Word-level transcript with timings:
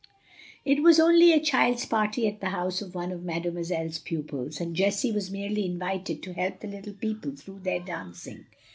It 0.65 0.81
was 0.81 0.99
only 0.99 1.31
a 1.31 1.39
child's 1.39 1.85
party 1.85 2.27
at 2.27 2.39
the 2.41 2.49
house 2.49 2.81
of 2.81 2.95
one 2.95 3.11
of 3.11 3.21
Mademoiselle's 3.21 3.99
pupils, 3.99 4.59
and 4.59 4.75
Jessie 4.75 5.11
was 5.11 5.29
merely 5.29 5.63
invited 5.63 6.23
to 6.23 6.33
help 6.33 6.59
the 6.59 6.67
little 6.67 6.93
people 6.95 7.35
through 7.35 7.59
their 7.59 7.81
dancing. 7.81 8.47